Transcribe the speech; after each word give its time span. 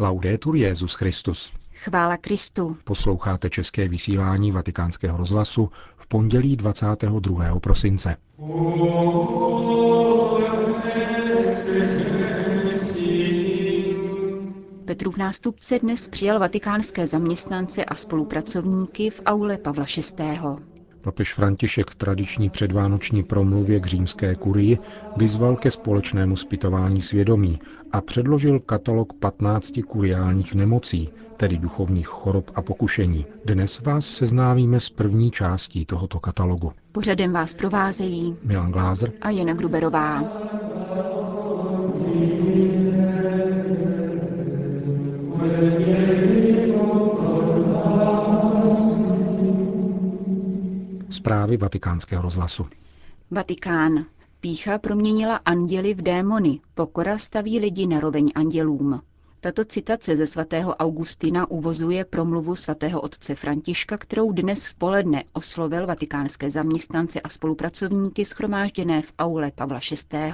Laudetur 0.00 0.56
Jezus 0.56 0.94
Christus. 0.94 1.52
Chvála 1.74 2.16
Kristu. 2.16 2.76
Posloucháte 2.84 3.50
české 3.50 3.88
vysílání 3.88 4.52
Vatikánského 4.52 5.16
rozhlasu 5.16 5.70
v 5.96 6.06
pondělí 6.06 6.56
22. 6.56 7.60
prosince. 7.60 8.16
Petrův 14.84 15.16
nástupce 15.16 15.78
dnes 15.78 16.08
přijal 16.08 16.38
vatikánské 16.38 17.06
zaměstnance 17.06 17.84
a 17.84 17.94
spolupracovníky 17.94 19.10
v 19.10 19.20
aule 19.26 19.58
Pavla 19.58 19.84
VI. 20.18 20.79
Papež 21.02 21.34
František 21.34 21.90
v 21.90 21.94
tradiční 21.94 22.50
předvánoční 22.50 23.22
promluvě 23.22 23.80
k 23.80 23.86
římské 23.86 24.34
kurii 24.34 24.78
vyzval 25.16 25.56
ke 25.56 25.70
společnému 25.70 26.36
zpytování 26.36 27.00
svědomí 27.00 27.58
a 27.92 28.00
předložil 28.00 28.58
katalog 28.60 29.12
15 29.12 29.72
kuriálních 29.88 30.54
nemocí, 30.54 31.08
tedy 31.36 31.58
duchovních 31.58 32.06
chorob 32.06 32.50
a 32.54 32.62
pokušení. 32.62 33.26
Dnes 33.44 33.80
vás 33.80 34.06
seznámíme 34.06 34.80
s 34.80 34.90
první 34.90 35.30
částí 35.30 35.84
tohoto 35.86 36.20
katalogu. 36.20 36.72
Pořadem 36.92 37.32
vás 37.32 37.54
provázejí 37.54 38.36
Milan 38.44 38.72
Glázer 38.72 39.12
a 39.20 39.30
Jana 39.30 39.54
Gruberová. 39.54 40.22
Zprávy 51.20 51.56
vatikánského 51.56 52.22
rozhlasu. 52.22 52.66
Vatikán. 53.30 54.04
Pícha 54.40 54.78
proměnila 54.78 55.36
anděly 55.36 55.94
v 55.94 56.02
démony, 56.02 56.60
pokora 56.74 57.18
staví 57.18 57.58
lidi 57.60 57.86
na 57.86 58.00
roveň 58.00 58.32
andělům. 58.34 59.02
Tato 59.40 59.64
citace 59.64 60.16
ze 60.16 60.26
svatého 60.26 60.76
Augustina 60.76 61.50
uvozuje 61.50 62.04
promluvu 62.04 62.54
svatého 62.54 63.00
otce 63.00 63.34
Františka, 63.34 63.96
kterou 63.98 64.32
dnes 64.32 64.66
v 64.66 64.74
poledne 64.74 65.24
oslovil 65.32 65.86
vatikánské 65.86 66.50
zaměstnance 66.50 67.20
a 67.20 67.28
spolupracovníky 67.28 68.24
schromážděné 68.24 69.02
v 69.02 69.12
aule 69.18 69.50
Pavla 69.54 69.80
VI. 70.12 70.32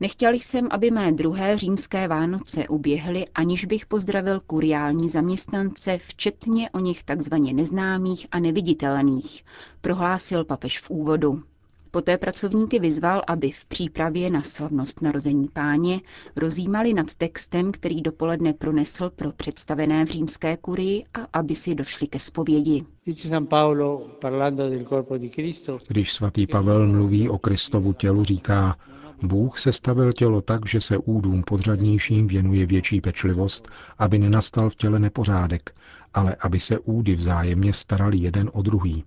Nechtěl 0.00 0.32
jsem, 0.34 0.68
aby 0.70 0.90
mé 0.90 1.12
druhé 1.12 1.56
římské 1.58 2.08
Vánoce 2.08 2.68
uběhly, 2.68 3.24
aniž 3.34 3.64
bych 3.64 3.86
pozdravil 3.86 4.40
kuriální 4.46 5.08
zaměstnance, 5.08 5.98
včetně 6.02 6.70
o 6.70 6.78
nich 6.78 7.02
takzvaně 7.04 7.52
neznámých 7.52 8.26
a 8.30 8.38
neviditelných, 8.38 9.44
prohlásil 9.80 10.44
papež 10.44 10.80
v 10.80 10.90
úvodu. 10.90 11.42
Poté 11.90 12.18
pracovníky 12.18 12.78
vyzval, 12.78 13.22
aby 13.26 13.50
v 13.50 13.64
přípravě 13.64 14.30
na 14.30 14.42
slavnost 14.42 15.02
narození 15.02 15.48
páně 15.52 16.00
rozjímali 16.36 16.94
nad 16.94 17.14
textem, 17.14 17.72
který 17.72 18.02
dopoledne 18.02 18.52
pronesl 18.52 19.10
pro 19.10 19.32
představené 19.32 20.04
v 20.06 20.08
římské 20.08 20.56
kurii 20.56 21.04
a 21.14 21.38
aby 21.38 21.54
si 21.54 21.74
došli 21.74 22.06
ke 22.06 22.18
zpovědi. 22.18 22.84
Když 25.88 26.12
svatý 26.12 26.46
Pavel 26.46 26.86
mluví 26.86 27.28
o 27.28 27.38
Kristovu 27.38 27.92
tělu, 27.92 28.24
říká, 28.24 28.76
Bůh 29.22 29.58
sestavil 29.58 30.12
tělo 30.12 30.40
tak, 30.40 30.66
že 30.68 30.80
se 30.80 30.98
údům 30.98 31.42
podřadnějším 31.42 32.26
věnuje 32.26 32.66
větší 32.66 33.00
pečlivost, 33.00 33.68
aby 33.98 34.18
nenastal 34.18 34.70
v 34.70 34.76
těle 34.76 34.98
nepořádek, 34.98 35.74
ale 36.14 36.36
aby 36.40 36.60
se 36.60 36.78
údy 36.78 37.14
vzájemně 37.14 37.72
starali 37.72 38.18
jeden 38.18 38.50
o 38.52 38.62
druhý. 38.62 39.04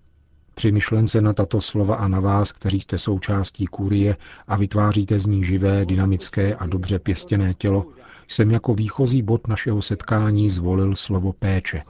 Při 0.55 0.71
myšlence 0.71 1.21
na 1.21 1.33
tato 1.33 1.61
slova 1.61 1.95
a 1.95 2.07
na 2.07 2.19
vás, 2.19 2.51
kteří 2.51 2.79
jste 2.79 2.97
součástí 2.97 3.65
kurie 3.65 4.15
a 4.47 4.57
vytváříte 4.57 5.19
z 5.19 5.25
ní 5.25 5.43
živé, 5.43 5.85
dynamické 5.85 6.55
a 6.55 6.67
dobře 6.67 6.99
pěstěné 6.99 7.53
tělo, 7.53 7.85
jsem 8.27 8.51
jako 8.51 8.73
výchozí 8.75 9.21
bod 9.21 9.47
našeho 9.47 9.81
setkání 9.81 10.49
zvolil 10.49 10.95
slovo 10.95 11.33
péče. 11.33 11.83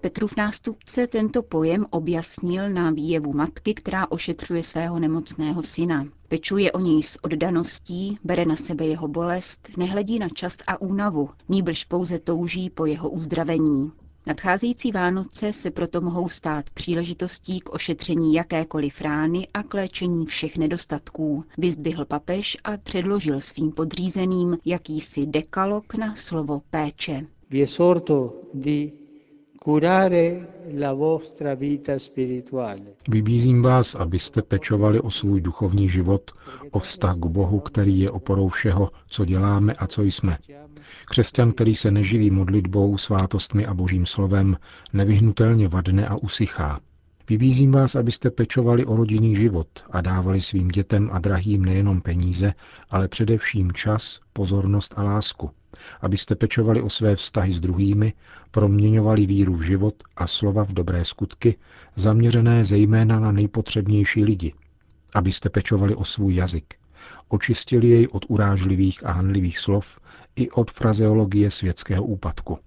Petrův 0.00 0.36
nástupce 0.36 1.06
tento 1.06 1.42
pojem 1.42 1.86
objasnil 1.90 2.70
na 2.70 2.90
výjevu 2.90 3.32
matky, 3.32 3.74
která 3.74 4.10
ošetřuje 4.10 4.62
svého 4.62 4.98
nemocného 4.98 5.62
syna. 5.62 6.06
Pečuje 6.28 6.72
o 6.72 6.80
něj 6.80 7.02
s 7.02 7.24
oddaností, 7.24 8.18
bere 8.24 8.44
na 8.44 8.56
sebe 8.56 8.86
jeho 8.86 9.08
bolest, 9.08 9.68
nehledí 9.76 10.18
na 10.18 10.28
čas 10.28 10.56
a 10.66 10.80
únavu, 10.80 11.30
níbrž 11.48 11.84
pouze 11.84 12.18
touží 12.18 12.70
po 12.70 12.86
jeho 12.86 13.10
uzdravení. 13.10 13.92
Nadcházející 14.26 14.92
Vánoce 14.92 15.52
se 15.52 15.70
proto 15.70 16.00
mohou 16.00 16.28
stát 16.28 16.70
příležitostí 16.70 17.60
k 17.60 17.74
ošetření 17.74 18.34
jakékoliv 18.34 19.00
rány 19.00 19.48
a 19.54 19.62
k 19.62 19.74
léčení 19.74 20.26
všech 20.26 20.58
nedostatků, 20.58 21.44
vyzdvihl 21.58 22.04
papež 22.04 22.56
a 22.64 22.76
předložil 22.76 23.40
svým 23.40 23.72
podřízeným 23.72 24.58
jakýsi 24.64 25.26
dekalog 25.26 25.94
na 25.94 26.14
slovo 26.14 26.62
péče. 26.70 27.26
Vybízím 33.08 33.62
vás, 33.62 33.94
abyste 33.94 34.42
pečovali 34.42 35.00
o 35.00 35.10
svůj 35.10 35.40
duchovní 35.40 35.88
život, 35.88 36.30
o 36.70 36.78
vztah 36.78 37.16
k 37.16 37.26
Bohu, 37.26 37.60
který 37.60 38.00
je 38.00 38.10
oporou 38.10 38.48
všeho, 38.48 38.90
co 39.08 39.24
děláme 39.24 39.72
a 39.72 39.86
co 39.86 40.02
jsme. 40.02 40.38
Křesťan, 41.06 41.52
který 41.52 41.74
se 41.74 41.90
neživí 41.90 42.30
modlitbou, 42.30 42.98
svátostmi 42.98 43.66
a 43.66 43.74
božím 43.74 44.06
slovem, 44.06 44.56
nevyhnutelně 44.92 45.68
vadne 45.68 46.08
a 46.08 46.16
usychá. 46.16 46.80
Vybízím 47.30 47.72
vás, 47.72 47.94
abyste 47.94 48.30
pečovali 48.30 48.86
o 48.86 48.96
rodinný 48.96 49.36
život 49.36 49.68
a 49.90 50.00
dávali 50.00 50.40
svým 50.40 50.68
dětem 50.68 51.10
a 51.12 51.18
drahým 51.18 51.64
nejenom 51.64 52.00
peníze, 52.00 52.54
ale 52.90 53.08
především 53.08 53.72
čas, 53.72 54.20
pozornost 54.32 54.94
a 54.96 55.02
lásku. 55.02 55.50
Abyste 56.00 56.34
pečovali 56.34 56.82
o 56.82 56.90
své 56.90 57.16
vztahy 57.16 57.52
s 57.52 57.60
druhými, 57.60 58.12
proměňovali 58.50 59.26
víru 59.26 59.54
v 59.54 59.62
život 59.62 59.94
a 60.16 60.26
slova 60.26 60.64
v 60.64 60.72
dobré 60.72 61.04
skutky, 61.04 61.56
zaměřené 61.96 62.64
zejména 62.64 63.20
na 63.20 63.32
nejpotřebnější 63.32 64.24
lidi. 64.24 64.54
Abyste 65.14 65.50
pečovali 65.50 65.94
o 65.94 66.04
svůj 66.04 66.34
jazyk. 66.34 66.74
Očistili 67.28 67.88
jej 67.88 68.08
od 68.12 68.24
urážlivých 68.28 69.06
a 69.06 69.12
hanlivých 69.12 69.58
slov 69.58 69.98
i 70.36 70.50
od 70.50 70.70
frazeologie 70.70 71.50
světského 71.50 72.04
úpadku. 72.04 72.58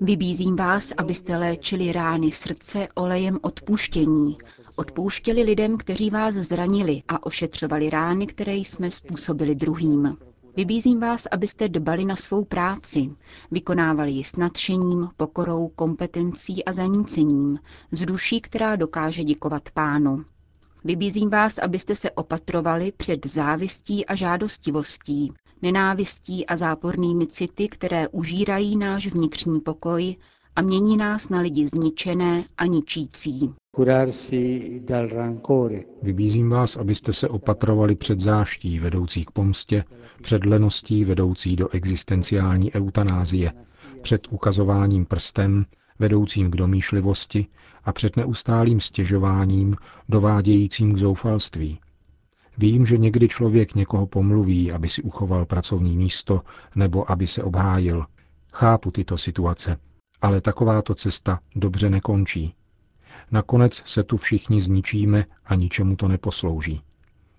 Vybízím 0.00 0.56
vás, 0.56 0.92
abyste 0.96 1.36
léčili 1.36 1.92
rány 1.92 2.32
srdce 2.32 2.88
olejem 2.94 3.38
odpuštění, 3.42 4.38
odpouštěli 4.76 5.42
lidem, 5.42 5.76
kteří 5.76 6.10
vás 6.10 6.34
zranili 6.34 7.02
a 7.08 7.26
ošetřovali 7.26 7.90
rány, 7.90 8.26
které 8.26 8.54
jsme 8.54 8.90
způsobili 8.90 9.54
druhým. 9.54 10.16
Vybízím 10.56 11.00
vás, 11.00 11.26
abyste 11.30 11.68
dbali 11.68 12.04
na 12.04 12.16
svou 12.16 12.44
práci, 12.44 13.10
vykonávali 13.50 14.12
ji 14.12 14.24
s 14.24 14.36
nadšením, 14.36 15.08
pokorou, 15.16 15.68
kompetencí 15.68 16.64
a 16.64 16.72
zanícením, 16.72 17.58
z 17.92 18.06
duší, 18.06 18.40
která 18.40 18.76
dokáže 18.76 19.24
děkovat 19.24 19.70
pánu. 19.70 20.24
Vybízím 20.84 21.30
vás, 21.30 21.58
abyste 21.58 21.94
se 21.94 22.10
opatrovali 22.10 22.92
před 22.96 23.26
závistí 23.26 24.06
a 24.06 24.14
žádostivostí, 24.14 25.32
nenávistí 25.62 26.46
a 26.46 26.56
zápornými 26.56 27.26
city, 27.26 27.68
které 27.68 28.08
užírají 28.08 28.76
náš 28.76 29.06
vnitřní 29.06 29.60
pokoj 29.60 30.16
a 30.56 30.62
mění 30.62 30.96
nás 30.96 31.28
na 31.28 31.40
lidi 31.40 31.68
zničené 31.68 32.44
a 32.58 32.66
ničící. 32.66 33.54
Vybízím 36.02 36.50
vás, 36.50 36.76
abyste 36.76 37.12
se 37.12 37.28
opatrovali 37.28 37.96
před 37.96 38.20
záští 38.20 38.78
vedoucí 38.78 39.24
k 39.24 39.30
pomstě, 39.30 39.84
před 40.22 40.44
leností 40.44 41.04
vedoucí 41.04 41.56
do 41.56 41.68
existenciální 41.68 42.72
eutanázie, 42.72 43.52
před 44.02 44.20
ukazováním 44.30 45.06
prstem, 45.06 45.66
vedoucím 45.98 46.50
k 46.50 46.56
domýšlivosti 46.56 47.46
a 47.84 47.92
před 47.92 48.16
neustálým 48.16 48.80
stěžováním, 48.80 49.76
dovádějícím 50.08 50.94
k 50.94 50.98
zoufalství. 50.98 51.78
Vím, 52.58 52.86
že 52.86 52.98
někdy 52.98 53.28
člověk 53.28 53.74
někoho 53.74 54.06
pomluví, 54.06 54.72
aby 54.72 54.88
si 54.88 55.02
uchoval 55.02 55.46
pracovní 55.46 55.96
místo 55.96 56.42
nebo 56.74 57.10
aby 57.10 57.26
se 57.26 57.42
obhájil. 57.42 58.04
Chápu 58.54 58.90
tyto 58.90 59.18
situace, 59.18 59.76
ale 60.22 60.40
takováto 60.40 60.94
cesta 60.94 61.40
dobře 61.56 61.90
nekončí. 61.90 62.54
Nakonec 63.30 63.82
se 63.84 64.02
tu 64.02 64.16
všichni 64.16 64.60
zničíme 64.60 65.24
a 65.46 65.54
ničemu 65.54 65.96
to 65.96 66.08
neposlouží. 66.08 66.80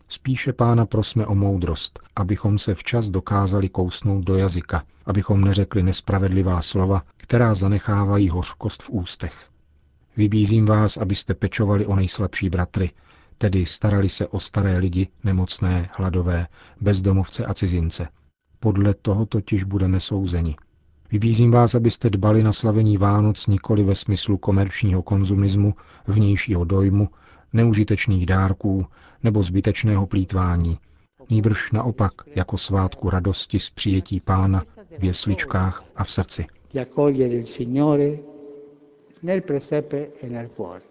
Spíše 0.10 0.54
pána 0.54 0.86
prosme 0.86 1.26
o 1.28 1.36
moudrost, 1.36 2.00
abychom 2.16 2.58
se 2.58 2.76
včas 2.76 3.10
dokázali 3.10 3.70
kousnout 3.70 4.24
do 4.24 4.38
jazyka, 4.38 4.84
abychom 5.06 5.42
neřekli 5.42 5.84
nespravedlivá 5.84 6.62
slova, 6.62 7.04
která 7.18 7.54
zanechávají 7.54 8.30
hořkost 8.30 8.84
v 8.84 8.90
ústech. 8.90 9.50
Vybízím 10.18 10.66
vás, 10.66 10.98
abyste 10.98 11.34
pečovali 11.34 11.86
o 11.86 11.96
nejslabší 11.96 12.50
bratry, 12.50 12.90
tedy 13.38 13.66
starali 13.66 14.10
se 14.10 14.28
o 14.28 14.40
staré 14.40 14.78
lidi, 14.78 15.08
nemocné, 15.24 15.90
hladové, 15.98 16.48
bezdomovce 16.82 17.46
a 17.46 17.54
cizince. 17.54 18.08
Podle 18.60 18.94
toho 18.94 19.26
totiž 19.26 19.64
budeme 19.64 20.00
souzeni. 20.00 20.56
Vybízím 21.12 21.52
vás, 21.52 21.76
abyste 21.76 22.10
dbali 22.10 22.44
na 22.44 22.54
slavení 22.54 22.98
Vánoc 22.98 23.48
nikoli 23.48 23.84
ve 23.84 23.96
smyslu 23.96 24.38
komerčního 24.38 25.02
konzumismu, 25.02 25.74
vnějšího 26.08 26.64
dojmu 26.64 27.10
neužitečných 27.54 28.26
dárků 28.26 28.86
nebo 29.24 29.44
zbytečného 29.44 30.08
plítvání, 30.08 30.78
nýbrž 31.30 31.72
naopak 31.72 32.12
jako 32.36 32.58
svátku 32.58 33.10
radosti 33.10 33.60
z 33.60 33.70
přijetí 33.70 34.20
pána 34.20 34.64
v 35.00 35.04
jesličkách 35.04 35.84
a 35.96 36.04
v 36.04 36.12
srdci. 36.12 36.46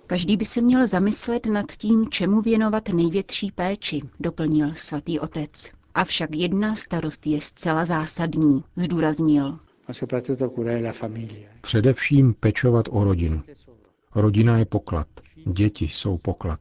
Každý 0.06 0.36
by 0.36 0.44
se 0.44 0.60
měl 0.60 0.86
zamyslet 0.86 1.46
nad 1.46 1.72
tím, 1.72 2.08
čemu 2.10 2.40
věnovat 2.42 2.88
největší 2.88 3.50
péči, 3.52 4.00
doplnil 4.20 4.70
svatý 4.74 5.20
otec. 5.20 5.70
Avšak 5.94 6.34
jedna 6.34 6.74
starost 6.74 7.26
je 7.26 7.40
zcela 7.40 7.84
zásadní, 7.84 8.64
zdůraznil. 8.76 9.58
Především 11.60 12.34
pečovat 12.34 12.86
o 12.90 13.04
rodinu. 13.04 13.42
Rodina 14.14 14.58
je 14.58 14.64
poklad, 14.64 15.08
děti 15.46 15.84
jsou 15.88 16.18
poklad. 16.18 16.60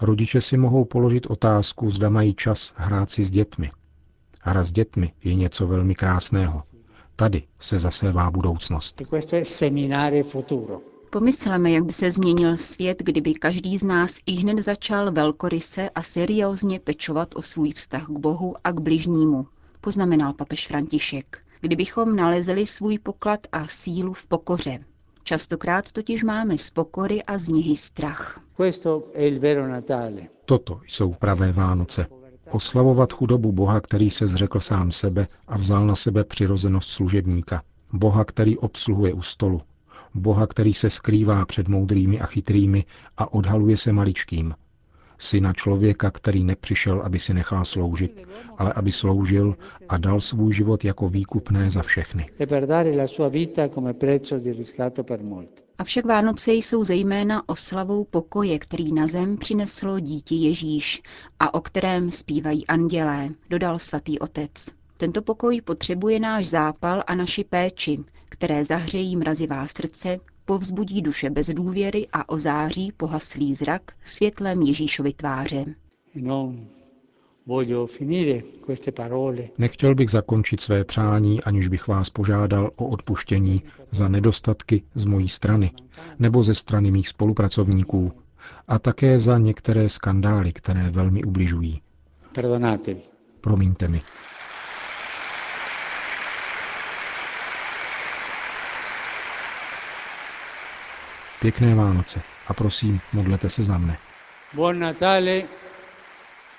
Rodiče 0.00 0.40
si 0.40 0.56
mohou 0.56 0.84
položit 0.84 1.26
otázku, 1.26 1.90
zda 1.90 2.10
mají 2.10 2.34
čas 2.34 2.72
hrát 2.76 3.10
si 3.10 3.24
s 3.24 3.30
dětmi. 3.30 3.70
Hra 4.42 4.64
s 4.64 4.72
dětmi 4.72 5.12
je 5.24 5.34
něco 5.34 5.66
velmi 5.66 5.94
krásného. 5.94 6.62
Tady 7.16 7.42
se 7.60 7.78
zasévá 7.78 8.30
budoucnost. 8.30 9.02
Pomysleme, 11.10 11.70
jak 11.70 11.84
by 11.84 11.92
se 11.92 12.10
změnil 12.10 12.56
svět, 12.56 13.02
kdyby 13.02 13.34
každý 13.34 13.78
z 13.78 13.82
nás 13.82 14.18
i 14.26 14.32
hned 14.32 14.58
začal 14.58 15.12
velkoryse 15.12 15.90
a 15.90 16.02
seriózně 16.02 16.80
pečovat 16.80 17.28
o 17.34 17.42
svůj 17.42 17.72
vztah 17.72 18.06
k 18.06 18.18
Bohu 18.18 18.54
a 18.64 18.72
k 18.72 18.80
bližnímu, 18.80 19.46
poznamenal 19.80 20.32
papež 20.32 20.68
František. 20.68 21.38
Kdybychom 21.60 22.16
nalezli 22.16 22.66
svůj 22.66 22.98
poklad 22.98 23.40
a 23.52 23.66
sílu 23.66 24.12
v 24.12 24.26
pokoře. 24.26 24.78
Častokrát 25.22 25.92
totiž 25.92 26.22
máme 26.24 26.58
z 26.58 26.70
pokory 26.70 27.22
a 27.22 27.38
z 27.38 27.48
něhy 27.48 27.76
strach. 27.76 28.40
Toto 30.44 30.80
jsou 30.86 31.14
pravé 31.14 31.52
Vánoce. 31.52 32.06
Oslavovat 32.50 33.12
chudobu 33.12 33.52
Boha, 33.52 33.80
který 33.80 34.10
se 34.10 34.26
zřekl 34.26 34.60
sám 34.60 34.92
sebe 34.92 35.26
a 35.48 35.56
vzal 35.58 35.86
na 35.86 35.94
sebe 35.94 36.24
přirozenost 36.24 36.90
služebníka. 36.90 37.62
Boha, 37.92 38.24
který 38.24 38.58
obsluhuje 38.58 39.12
u 39.12 39.22
stolu. 39.22 39.62
Boha, 40.14 40.46
který 40.46 40.74
se 40.74 40.90
skrývá 40.90 41.44
před 41.46 41.68
moudrými 41.68 42.20
a 42.20 42.26
chytrými 42.26 42.84
a 43.16 43.32
odhaluje 43.32 43.76
se 43.76 43.92
maličkým. 43.92 44.54
Syna 45.18 45.52
člověka, 45.52 46.10
který 46.10 46.44
nepřišel, 46.44 47.00
aby 47.00 47.18
si 47.18 47.34
nechal 47.34 47.64
sloužit, 47.64 48.28
ale 48.58 48.72
aby 48.72 48.92
sloužil 48.92 49.56
a 49.88 49.96
dal 49.96 50.20
svůj 50.20 50.52
život 50.54 50.84
jako 50.84 51.08
výkupné 51.08 51.70
za 51.70 51.82
všechny. 51.82 52.26
Avšak 55.78 56.04
Vánoce 56.04 56.52
jsou 56.52 56.84
zejména 56.84 57.48
oslavou 57.48 58.04
pokoje, 58.04 58.58
který 58.58 58.92
na 58.92 59.06
zem 59.06 59.36
přineslo 59.38 60.00
dítě 60.00 60.34
Ježíš 60.34 61.02
a 61.40 61.54
o 61.54 61.60
kterém 61.60 62.10
zpívají 62.10 62.66
andělé, 62.66 63.28
dodal 63.50 63.78
svatý 63.78 64.18
otec. 64.18 64.50
Tento 64.96 65.22
pokoj 65.22 65.60
potřebuje 65.60 66.20
náš 66.20 66.46
zápal 66.46 67.02
a 67.06 67.14
naši 67.14 67.44
péči, 67.44 67.98
které 68.28 68.64
zahřejí 68.64 69.16
mrazivá 69.16 69.66
srdce, 69.66 70.18
povzbudí 70.44 71.02
duše 71.02 71.30
bez 71.30 71.46
důvěry 71.46 72.06
a 72.12 72.28
ozáří 72.28 72.92
pohaslý 72.96 73.54
zrak 73.54 73.82
světlem 74.04 74.62
Ježíšovy 74.62 75.12
tváře. 75.12 75.64
Nechtěl 79.58 79.94
bych 79.94 80.10
zakončit 80.10 80.60
své 80.60 80.84
přání, 80.84 81.42
aniž 81.42 81.68
bych 81.68 81.88
vás 81.88 82.10
požádal 82.10 82.70
o 82.76 82.86
odpuštění 82.88 83.62
za 83.90 84.08
nedostatky 84.08 84.82
z 84.94 85.04
mojí 85.04 85.28
strany 85.28 85.70
nebo 86.18 86.42
ze 86.42 86.54
strany 86.54 86.90
mých 86.90 87.08
spolupracovníků 87.08 88.12
a 88.68 88.78
také 88.78 89.18
za 89.18 89.38
některé 89.38 89.88
skandály, 89.88 90.52
které 90.52 90.90
velmi 90.90 91.24
ubližují. 91.24 91.82
Promiňte 93.40 93.88
mi. 93.88 94.00
Pěkné 101.40 101.74
Vánoce 101.74 102.22
a 102.46 102.54
prosím, 102.54 103.00
modlete 103.12 103.50
se 103.50 103.62
za 103.62 103.78
mne. 103.78 103.98
Buon 104.54 104.78
Natale 104.78 105.42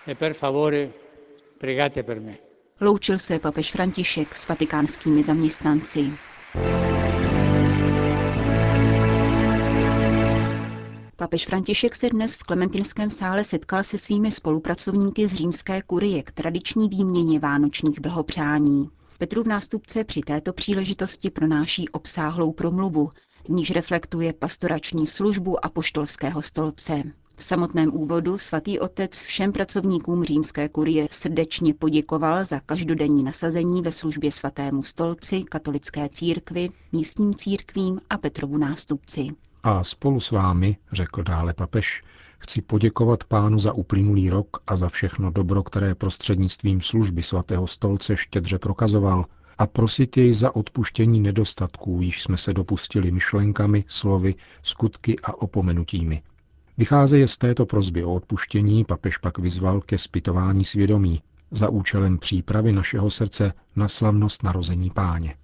e 0.08 0.16
per 0.16 0.34
favore 0.34 0.92
pregate 1.58 2.04
per 2.04 2.20
me. 2.20 2.38
Loučil 2.80 3.18
se 3.20 3.40
papež 3.40 3.72
František 3.72 4.36
s 4.36 4.48
vatikánskými 4.48 5.24
zaměstnanci. 5.24 6.12
Papež 11.16 11.46
František 11.46 11.96
se 11.96 12.10
dnes 12.10 12.36
v 12.38 12.44
Klementinském 12.44 13.10
sále 13.10 13.44
setkal 13.44 13.84
se 13.84 13.98
svými 13.98 14.32
spolupracovníky 14.32 15.28
z 15.28 15.34
římské 15.34 15.82
kurie 15.82 16.24
k 16.24 16.32
tradiční 16.32 16.90
výměně 16.90 17.40
vánočních 17.40 18.00
blahopřání. 18.00 18.90
Petrův 19.18 19.46
nástupce 19.48 20.04
při 20.04 20.22
této 20.22 20.54
příležitosti 20.54 21.30
pronáší 21.30 21.90
obsáhlou 21.90 22.52
promluvu, 22.52 23.10
v 23.46 23.50
níž 23.50 23.72
reflektuje 23.72 24.34
pastorační 24.34 25.08
službu 25.08 25.66
a 25.66 25.70
poštolského 25.70 26.42
stolce. 26.42 27.04
V 27.40 27.44
samotném 27.44 27.94
úvodu 27.94 28.38
svatý 28.38 28.80
otec 28.80 29.22
všem 29.22 29.52
pracovníkům 29.52 30.24
římské 30.24 30.70
kurie 30.70 31.08
srdečně 31.12 31.74
poděkoval 31.74 32.46
za 32.46 32.60
každodenní 32.60 33.24
nasazení 33.24 33.82
ve 33.82 33.92
službě 33.92 34.32
svatému 34.32 34.84
stolci, 34.84 35.44
katolické 35.44 36.10
církvi, 36.10 36.70
místním 36.92 37.36
církvím 37.36 38.00
a 38.10 38.18
Petrovu 38.18 38.58
nástupci. 38.58 39.28
A 39.64 39.84
spolu 39.84 40.20
s 40.20 40.32
vámi, 40.32 40.78
řekl 40.92 41.24
dále 41.24 41.54
papež, 41.54 42.04
chci 42.40 42.62
poděkovat 42.62 43.24
pánu 43.24 43.60
za 43.60 43.74
uplynulý 43.74 44.30
rok 44.30 44.58
a 44.68 44.76
za 44.76 44.90
všechno 44.90 45.32
dobro, 45.32 45.64
které 45.64 45.96
prostřednictvím 45.96 46.82
služby 46.82 47.24
svatého 47.24 47.68
stolce 47.68 48.18
štědře 48.18 48.60
prokazoval 48.60 49.26
a 49.58 49.68
prosit 49.68 50.18
jej 50.18 50.34
za 50.34 50.56
odpuštění 50.56 51.20
nedostatků, 51.20 52.02
již 52.02 52.22
jsme 52.22 52.38
se 52.38 52.54
dopustili 52.54 53.12
myšlenkami, 53.12 53.86
slovy, 53.88 54.36
skutky 54.64 55.20
a 55.24 55.42
opomenutími. 55.42 56.22
Vycházeje 56.78 57.28
z 57.28 57.38
této 57.38 57.66
prozby 57.66 58.04
o 58.04 58.14
odpuštění 58.14 58.86
papež 58.86 59.18
pak 59.18 59.38
vyzval 59.38 59.82
ke 59.82 59.98
zpytování 59.98 60.66
svědomí 60.66 61.22
za 61.52 61.70
účelem 61.70 62.18
přípravy 62.18 62.72
našeho 62.72 63.10
srdce 63.10 63.54
na 63.76 63.88
slavnost 63.88 64.44
narození 64.44 64.90
páně. 64.90 65.36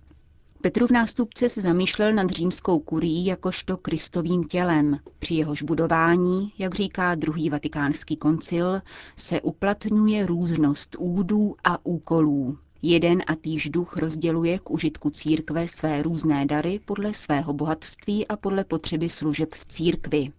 Petrův 0.62 0.92
nástupce 0.92 1.50
se 1.50 1.62
zamýšlel 1.62 2.14
nad 2.14 2.30
římskou 2.30 2.80
kurií 2.80 3.26
jakožto 3.26 3.78
kristovým 3.78 4.44
tělem. 4.44 5.00
Při 5.20 5.36
jehož 5.36 5.64
budování, 5.64 6.54
jak 6.58 6.76
říká 6.76 7.16
druhý 7.16 7.50
vatikánský 7.50 8.16
koncil, 8.18 8.82
se 9.16 9.42
uplatňuje 9.42 10.26
různost 10.26 10.96
údů 11.00 11.56
a 11.64 11.86
úkolů. 11.86 12.58
Jeden 12.82 13.22
a 13.28 13.36
týž 13.36 13.70
duch 13.70 13.98
rozděluje 13.98 14.60
k 14.60 14.72
užitku 14.72 15.10
církve 15.10 15.68
své 15.68 16.04
různé 16.04 16.46
dary 16.46 16.80
podle 16.86 17.14
svého 17.14 17.54
bohatství 17.54 18.28
a 18.28 18.38
podle 18.38 18.64
potřeby 18.64 19.10
služeb 19.10 19.56
v 19.56 19.66
církvi. 19.66 20.32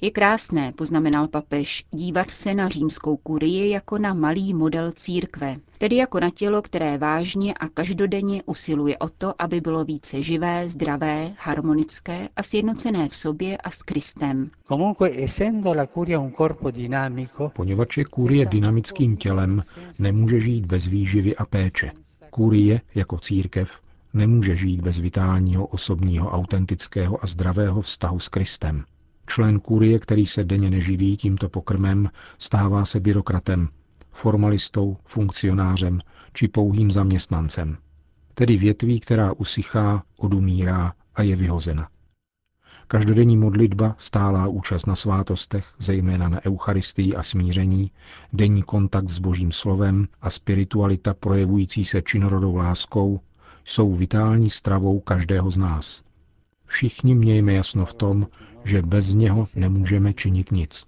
Je 0.00 0.10
krásné, 0.10 0.72
poznamenal 0.72 1.28
papež, 1.28 1.84
dívat 1.90 2.30
se 2.30 2.54
na 2.54 2.68
římskou 2.68 3.16
kurii 3.16 3.70
jako 3.70 3.98
na 3.98 4.14
malý 4.14 4.54
model 4.54 4.90
církve, 4.90 5.56
tedy 5.78 5.96
jako 5.96 6.20
na 6.20 6.30
tělo, 6.30 6.62
které 6.62 6.98
vážně 6.98 7.54
a 7.54 7.68
každodenně 7.68 8.42
usiluje 8.42 8.98
o 8.98 9.08
to, 9.08 9.42
aby 9.42 9.60
bylo 9.60 9.84
více 9.84 10.22
živé, 10.22 10.68
zdravé, 10.68 11.32
harmonické 11.38 12.28
a 12.36 12.42
sjednocené 12.42 13.08
v 13.08 13.14
sobě 13.14 13.56
a 13.56 13.70
s 13.70 13.82
Kristem. 13.82 14.50
Poněvadž 17.52 17.96
je 17.96 18.04
kurie 18.04 18.46
dynamickým 18.46 19.16
tělem, 19.16 19.62
nemůže 19.98 20.40
žít 20.40 20.66
bez 20.66 20.86
výživy 20.86 21.36
a 21.36 21.46
péče. 21.46 21.92
Kurie, 22.30 22.80
jako 22.94 23.18
církev, 23.18 23.80
nemůže 24.14 24.56
žít 24.56 24.80
bez 24.80 24.98
vitálního, 24.98 25.66
osobního, 25.66 26.30
autentického 26.30 27.24
a 27.24 27.26
zdravého 27.26 27.80
vztahu 27.80 28.20
s 28.20 28.28
Kristem. 28.28 28.84
Člen 29.28 29.60
kurie, 29.60 29.98
který 29.98 30.26
se 30.26 30.44
denně 30.44 30.70
neživí 30.70 31.16
tímto 31.16 31.48
pokrmem, 31.48 32.10
stává 32.38 32.84
se 32.84 33.00
byrokratem, 33.00 33.68
formalistou, 34.12 34.96
funkcionářem 35.04 36.00
či 36.32 36.48
pouhým 36.48 36.90
zaměstnancem. 36.90 37.76
Tedy 38.34 38.56
větví, 38.56 39.00
která 39.00 39.32
usychá, 39.32 40.02
odumírá 40.16 40.92
a 41.14 41.22
je 41.22 41.36
vyhozena. 41.36 41.88
Každodenní 42.86 43.36
modlitba, 43.36 43.94
stálá 43.98 44.46
účast 44.46 44.86
na 44.86 44.94
svátostech, 44.94 45.74
zejména 45.78 46.28
na 46.28 46.44
Eucharistii 46.46 47.16
a 47.16 47.22
smíření, 47.22 47.90
denní 48.32 48.62
kontakt 48.62 49.08
s 49.08 49.18
Božím 49.18 49.52
slovem 49.52 50.08
a 50.20 50.30
spiritualita 50.30 51.14
projevující 51.14 51.84
se 51.84 52.02
činorodou 52.02 52.56
láskou 52.56 53.20
jsou 53.64 53.94
vitální 53.94 54.50
stravou 54.50 55.00
každého 55.00 55.50
z 55.50 55.58
nás. 55.58 56.07
Všichni 56.68 57.14
mějme 57.14 57.52
jasno 57.52 57.84
v 57.86 57.94
tom, 57.94 58.26
že 58.64 58.82
bez 58.82 59.14
něho 59.14 59.46
nemůžeme 59.54 60.14
činit 60.14 60.52
nic. 60.52 60.84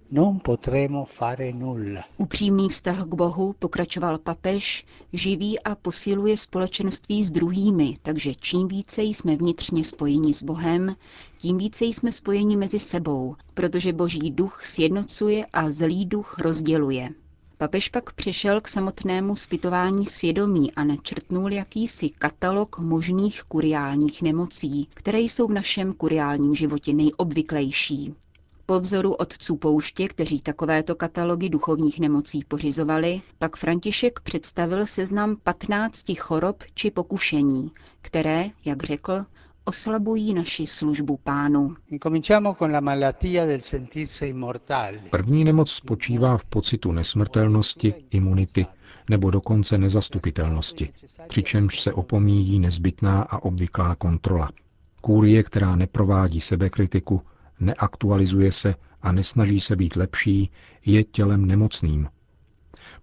Upřímný 2.17 2.69
vztah 2.69 3.03
k 3.03 3.13
Bohu, 3.13 3.55
pokračoval 3.59 4.17
papež, 4.17 4.85
živí 5.13 5.59
a 5.59 5.75
posiluje 5.75 6.37
společenství 6.37 7.23
s 7.23 7.31
druhými, 7.31 7.97
takže 8.01 8.35
čím 8.35 8.67
více 8.67 9.01
jsme 9.01 9.35
vnitřně 9.35 9.83
spojeni 9.83 10.33
s 10.33 10.43
Bohem, 10.43 10.95
tím 11.37 11.57
více 11.57 11.85
jsme 11.85 12.11
spojeni 12.11 12.57
mezi 12.57 12.79
sebou, 12.79 13.35
protože 13.53 13.93
Boží 13.93 14.31
duch 14.31 14.61
sjednocuje 14.65 15.45
a 15.53 15.69
zlý 15.69 16.05
duch 16.05 16.39
rozděluje. 16.39 17.09
Papež 17.61 17.89
pak 17.89 18.13
přešel 18.13 18.61
k 18.61 18.67
samotnému 18.67 19.35
zpytování 19.35 20.05
svědomí 20.05 20.71
a 20.71 20.83
načrtnul 20.83 21.53
jakýsi 21.53 22.09
katalog 22.09 22.79
možných 22.79 23.43
kuriálních 23.43 24.21
nemocí, 24.21 24.87
které 24.93 25.19
jsou 25.19 25.47
v 25.47 25.51
našem 25.51 25.93
kuriálním 25.93 26.55
životě 26.55 26.93
nejobvyklejší. 26.93 28.13
Po 28.65 28.79
vzoru 28.79 29.13
otců 29.13 29.55
pouště, 29.55 30.07
kteří 30.07 30.41
takovéto 30.41 30.95
katalogy 30.95 31.49
duchovních 31.49 31.99
nemocí 31.99 32.43
pořizovali, 32.47 33.21
pak 33.39 33.57
František 33.57 34.19
představil 34.19 34.85
seznam 34.85 35.35
15 35.43 36.05
chorob 36.19 36.63
či 36.73 36.91
pokušení, 36.91 37.71
které, 38.01 38.49
jak 38.65 38.83
řekl, 38.83 39.25
oslabují 39.65 40.33
naši 40.33 40.67
službu 40.67 41.17
pánu. 41.17 41.75
První 45.09 45.43
nemoc 45.43 45.71
spočívá 45.71 46.37
v 46.37 46.45
pocitu 46.45 46.91
nesmrtelnosti, 46.91 47.93
imunity 48.09 48.65
nebo 49.09 49.31
dokonce 49.31 49.77
nezastupitelnosti, 49.77 50.89
přičemž 51.27 51.79
se 51.79 51.93
opomíjí 51.93 52.59
nezbytná 52.59 53.21
a 53.21 53.43
obvyklá 53.43 53.95
kontrola. 53.95 54.49
Kůrie, 55.01 55.43
která 55.43 55.75
neprovádí 55.75 56.41
sebekritiku, 56.41 57.21
neaktualizuje 57.59 58.51
se 58.51 58.75
a 59.01 59.11
nesnaží 59.11 59.59
se 59.59 59.75
být 59.75 59.95
lepší, 59.95 60.51
je 60.85 61.03
tělem 61.03 61.45
nemocným, 61.45 62.07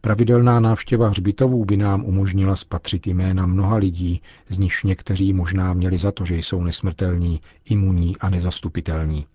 Pravidelná 0.01 0.61
návštěva 0.61 1.09
hřbitovů 1.09 1.65
by 1.65 1.77
nám 1.77 2.05
umožnila 2.05 2.57
spatřit 2.57 3.07
jména 3.07 3.47
mnoha 3.47 3.77
lidí, 3.77 4.23
z 4.49 4.59
nichž 4.59 4.85
někteří 4.85 5.33
možná 5.33 5.73
měli 5.75 5.99
za 5.99 6.13
to, 6.13 6.25
že 6.25 6.37
jsou 6.37 6.63
nesmrtelní, 6.63 7.41
imunní 7.65 8.17
a 8.17 8.31
nezastupitelní. 8.31 9.27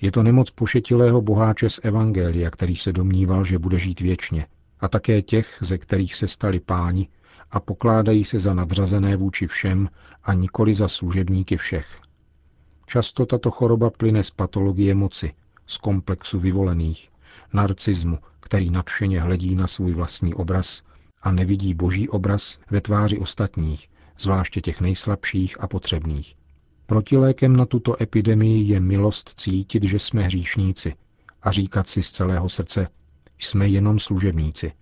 Je 0.00 0.12
to 0.12 0.22
nemoc 0.22 0.50
pošetilého 0.50 1.22
boháče 1.22 1.70
z 1.70 1.80
Evangelia, 1.82 2.50
který 2.50 2.76
se 2.76 2.92
domníval, 2.92 3.44
že 3.44 3.58
bude 3.58 3.78
žít 3.78 4.00
věčně, 4.00 4.46
a 4.80 4.88
také 4.88 5.22
těch, 5.22 5.58
ze 5.60 5.78
kterých 5.78 6.14
se 6.14 6.28
stali 6.28 6.60
páni 6.60 7.08
a 7.50 7.60
pokládají 7.60 8.24
se 8.24 8.38
za 8.38 8.54
nadřazené 8.54 9.16
vůči 9.16 9.46
všem 9.46 9.88
a 10.24 10.34
nikoli 10.34 10.74
za 10.74 10.88
služebníky 10.88 11.56
všech. 11.56 12.00
Často 12.86 13.26
tato 13.26 13.50
choroba 13.50 13.90
plyne 13.90 14.22
z 14.22 14.30
patologie 14.30 14.94
moci, 14.94 15.32
z 15.66 15.76
komplexu 15.76 16.38
vyvolených, 16.38 17.11
narcismu, 17.54 18.18
který 18.40 18.70
nadšeně 18.70 19.20
hledí 19.20 19.54
na 19.54 19.66
svůj 19.66 19.92
vlastní 19.92 20.34
obraz 20.34 20.82
a 21.22 21.32
nevidí 21.32 21.74
boží 21.74 22.08
obraz 22.08 22.58
ve 22.70 22.80
tváři 22.80 23.18
ostatních, 23.18 23.88
zvláště 24.18 24.60
těch 24.60 24.80
nejslabších 24.80 25.60
a 25.60 25.68
potřebných. 25.68 26.34
Protilékem 26.86 27.56
na 27.56 27.66
tuto 27.66 28.02
epidemii 28.02 28.68
je 28.68 28.80
milost 28.80 29.32
cítit, 29.36 29.82
že 29.82 29.98
jsme 29.98 30.22
hříšníci 30.22 30.94
a 31.42 31.50
říkat 31.50 31.88
si 31.88 32.02
z 32.02 32.10
celého 32.10 32.48
srdce, 32.48 32.88
jsme 33.38 33.68
jenom 33.68 33.98
služebníci. 33.98 34.72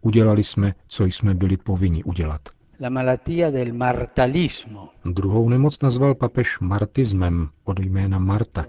Udělali 0.00 0.44
jsme, 0.44 0.74
co 0.88 1.04
jsme 1.04 1.34
byli 1.34 1.56
povinni 1.56 2.04
udělat. 2.04 2.40
La 2.80 2.88
malattia 2.88 3.50
del 3.50 3.72
martalismo. 3.72 4.88
Druhou 5.04 5.48
nemoc 5.48 5.82
nazval 5.82 6.14
papež 6.14 6.58
martismem 6.60 7.48
od 7.64 7.78
jména 7.78 8.18
Marta 8.18 8.66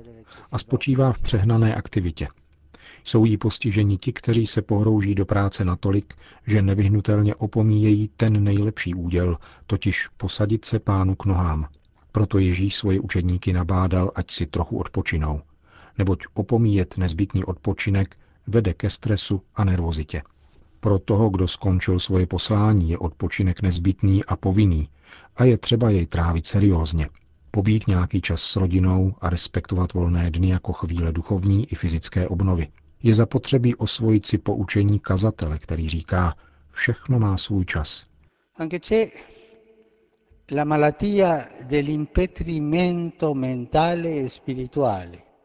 a 0.52 0.60
spočívá 0.60 1.14
v 1.14 1.20
přehnané 1.20 1.76
aktivitě– 1.76 2.28
jsou 3.04 3.26
jí 3.26 3.38
postiženi 3.38 3.98
ti, 3.98 4.14
kteří 4.14 4.48
se 4.48 4.62
pohrouží 4.62 5.16
do 5.16 5.26
práce 5.26 5.66
natolik, 5.66 6.14
že 6.48 6.62
nevyhnutelně 6.62 7.36
opomíjejí 7.36 8.10
ten 8.18 8.44
nejlepší 8.44 8.96
úděl, 8.96 9.38
totiž 9.68 10.08
posadit 10.18 10.66
se 10.66 10.80
pánu 10.80 11.16
k 11.16 11.26
nohám. 11.26 11.68
Proto 12.12 12.40
Ježíš 12.40 12.76
svoje 12.76 13.00
učedníky 13.00 13.54
nabádal, 13.54 14.12
ať 14.16 14.32
si 14.32 14.46
trochu 14.46 14.78
odpočinou. 14.78 15.42
Neboť 15.98 16.24
opomíjet 16.34 16.98
nezbytný 16.98 17.44
odpočinek 17.44 18.18
vede 18.48 18.74
ke 18.74 18.90
stresu 18.90 19.42
a 19.56 19.64
nervozitě. 19.64 20.22
Pro 20.80 21.00
toho, 21.00 21.30
kdo 21.30 21.48
skončil 21.48 22.00
svoje 22.00 22.28
poslání, 22.28 22.90
je 22.90 22.98
odpočinek 22.98 23.62
nezbytný 23.62 24.26
a 24.26 24.36
povinný 24.36 24.90
a 25.36 25.44
je 25.44 25.58
třeba 25.58 25.90
jej 25.90 26.08
trávit 26.08 26.46
seriózně. 26.46 27.10
Pobít 27.52 27.88
nějaký 27.88 28.22
čas 28.22 28.42
s 28.42 28.56
rodinou 28.56 29.16
a 29.22 29.30
respektovat 29.30 29.94
volné 29.94 30.32
dny 30.32 30.50
jako 30.50 30.74
chvíle 30.74 31.12
duchovní 31.12 31.66
i 31.72 31.76
fyzické 31.76 32.28
obnovy 32.28 32.68
je 33.04 33.14
zapotřebí 33.14 33.76
osvojit 33.76 34.26
si 34.26 34.38
poučení 34.38 35.00
kazatele, 35.00 35.60
který 35.60 35.90
říká, 35.90 36.36
všechno 36.72 37.20
má 37.20 37.38
svůj 37.38 37.66
čas. 37.66 38.06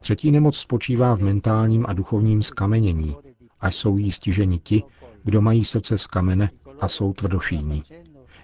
Třetí 0.00 0.30
nemoc 0.30 0.56
spočívá 0.56 1.14
v 1.14 1.20
mentálním 1.20 1.86
a 1.88 1.92
duchovním 1.92 2.42
skamenění 2.42 3.16
a 3.60 3.70
jsou 3.70 3.96
jí 3.96 4.12
stiženi 4.12 4.58
ti, 4.58 4.82
kdo 5.24 5.40
mají 5.40 5.64
srdce 5.64 5.98
z 5.98 6.06
kamene 6.06 6.50
a 6.80 6.88
jsou 6.88 7.12
tvrdošíní. 7.12 7.82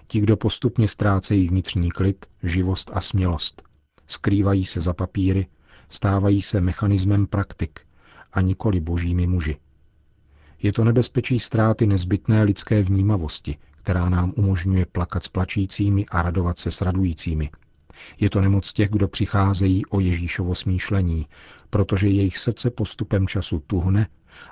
Ti, 0.07 0.19
kdo 0.19 0.37
postupně 0.37 0.87
ztrácejí 0.87 1.47
vnitřní 1.47 1.91
klid, 1.91 2.25
živost 2.43 2.91
a 2.93 3.01
smělost. 3.01 3.63
Skrývají 4.07 4.65
se 4.65 4.81
za 4.81 4.93
papíry, 4.93 5.47
stávají 5.89 6.41
se 6.41 6.61
mechanismem 6.61 7.27
praktik, 7.27 7.79
a 8.33 8.41
nikoli 8.41 8.79
božími 8.79 9.27
muži. 9.27 9.57
Je 10.61 10.73
to 10.73 10.83
nebezpečí 10.83 11.39
ztráty 11.39 11.87
nezbytné 11.87 12.43
lidské 12.43 12.83
vnímavosti, 12.83 13.57
která 13.71 14.09
nám 14.09 14.33
umožňuje 14.35 14.85
plakat 14.85 15.23
s 15.23 15.27
plačícími 15.27 16.05
a 16.05 16.21
radovat 16.21 16.57
se 16.57 16.71
s 16.71 16.81
radujícími. 16.81 17.49
Je 18.19 18.29
to 18.29 18.41
nemoc 18.41 18.73
těch, 18.73 18.89
kdo 18.89 19.07
přicházejí 19.07 19.85
o 19.85 19.99
Ježíšovo 19.99 20.55
smýšlení, 20.55 21.27
protože 21.69 22.07
jejich 22.07 22.37
srdce 22.37 22.69
postupem 22.69 23.27
času 23.27 23.63
tuhne 23.67 24.07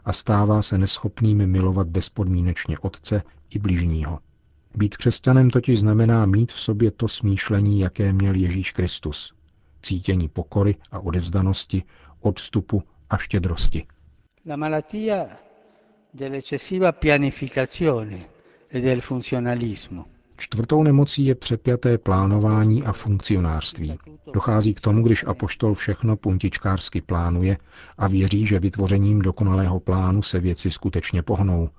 a 0.06 0.14
stává 0.14 0.62
se 0.62 0.78
neschopnými 0.78 1.48
milovat 1.48 1.88
bezpodmínečně 1.88 2.80
Otce 2.80 3.24
i 3.50 3.60
bližního. 3.60 4.20
Být 4.76 4.98
křesťanem 4.98 5.50
totiž 5.50 5.80
znamená 5.80 6.26
mít 6.26 6.52
v 6.52 6.60
sobě 6.60 6.92
to 6.92 7.08
smýšlení, 7.08 7.80
jaké 7.80 8.14
měl 8.14 8.36
Ježíš 8.36 8.72
Kristus. 8.72 9.34
Cítění 9.82 10.28
pokory 10.28 10.76
a 10.92 11.00
odevzdanosti, 11.00 11.84
odstupu 12.22 12.84
a 13.12 13.18
štědrosti. 13.18 13.86
La 14.46 14.56
malattia 14.56 15.28
dell'eccessiva 16.14 16.92
pianificazione 16.92 18.26
e 18.68 18.80
del 18.82 19.02
funzionalismo. 19.02 20.06
Čtvrtou 20.38 20.84
nemocí 20.84 21.26
je 21.26 21.36
přepjaté 21.36 21.98
plánování 21.98 22.84
a 22.84 22.92
funkcionářství. 22.94 23.98
Dochází 24.34 24.74
k 24.74 24.82
tomu, 24.82 25.04
když 25.04 25.24
apoštol 25.28 25.74
všechno 25.74 26.16
puntičkářsky 26.18 27.02
plánuje 27.02 27.58
a 27.98 28.08
věří, 28.08 28.46
že 28.46 28.60
vytvořením 28.60 29.20
dokonalého 29.22 29.80
plánu 29.80 30.22
se 30.22 30.40
věci 30.40 30.72
skutečně 30.72 31.22
pohnou, 31.22 31.70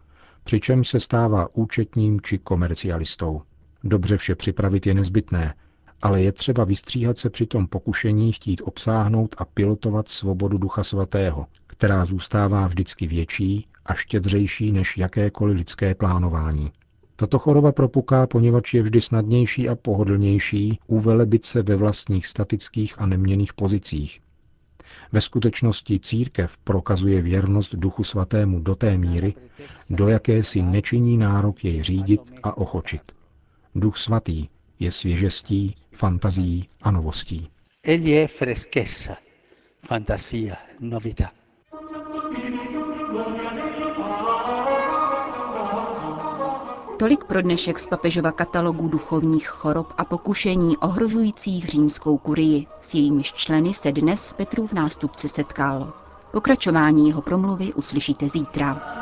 přičemž 0.44 0.88
se 0.88 1.00
stává 1.00 1.48
účetním 1.54 2.20
či 2.20 2.38
komercialistou. 2.38 3.42
Dobře 3.84 4.16
vše 4.16 4.34
připravit 4.34 4.86
je 4.86 4.94
nezbytné, 4.94 5.54
ale 6.02 6.22
je 6.22 6.32
třeba 6.32 6.64
vystříhat 6.64 7.18
se 7.18 7.30
při 7.30 7.46
tom 7.46 7.66
pokušení 7.66 8.32
chtít 8.32 8.62
obsáhnout 8.64 9.34
a 9.38 9.44
pilotovat 9.44 10.08
svobodu 10.08 10.58
Ducha 10.58 10.84
Svatého, 10.84 11.46
která 11.66 12.04
zůstává 12.04 12.66
vždycky 12.66 13.06
větší 13.06 13.66
a 13.86 13.94
štědřejší 13.94 14.72
než 14.72 14.98
jakékoliv 14.98 15.56
lidské 15.56 15.94
plánování. 15.94 16.72
Tato 17.16 17.38
choroba 17.38 17.72
propuká, 17.72 18.26
poněvadž 18.26 18.74
je 18.74 18.82
vždy 18.82 19.00
snadnější 19.00 19.68
a 19.68 19.74
pohodlnější 19.74 20.78
uvelebit 20.86 21.44
se 21.44 21.62
ve 21.62 21.76
vlastních 21.76 22.26
statických 22.26 22.94
a 22.98 23.06
neměných 23.06 23.52
pozicích. 23.52 24.20
Ve 25.12 25.20
skutečnosti 25.20 26.00
církev 26.00 26.56
prokazuje 26.56 27.22
věrnost 27.22 27.74
Duchu 27.74 28.04
Svatému 28.04 28.60
do 28.60 28.74
té 28.74 28.98
míry, 28.98 29.34
do 29.90 30.08
jaké 30.08 30.42
si 30.42 30.62
nečiní 30.62 31.18
nárok 31.18 31.64
jej 31.64 31.82
řídit 31.82 32.20
a 32.42 32.56
ochočit. 32.56 33.02
Duch 33.74 33.96
Svatý 33.98 34.48
je 34.82 34.92
svěžestí, 34.92 35.76
fantazií 35.92 36.68
a 36.82 36.90
novostí. 36.90 37.48
Egli 37.82 38.10
je 38.10 38.28
freschezza, 38.28 39.16
fantasia, 39.86 40.56
novità. 40.80 41.30
Tolik 46.98 47.24
pro 47.24 47.42
dnešek 47.42 47.78
z 47.78 47.86
papežova 47.86 48.32
katalogu 48.32 48.88
duchovních 48.88 49.48
chorob 49.48 49.94
a 49.98 50.04
pokušení 50.04 50.76
ohrožujících 50.76 51.66
římskou 51.66 52.18
kurii. 52.18 52.66
S 52.80 52.94
jejímiž 52.94 53.32
členy 53.32 53.74
se 53.74 53.92
dnes 53.92 54.32
Petrův 54.36 54.72
nástupce 54.72 55.28
setkal. 55.28 55.92
Pokračování 56.32 57.08
jeho 57.08 57.22
promluvy 57.22 57.72
uslyšíte 57.74 58.28
zítra. 58.28 59.01